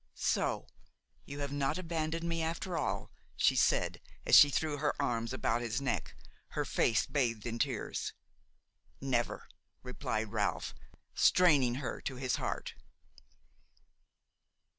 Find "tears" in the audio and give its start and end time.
7.59-8.11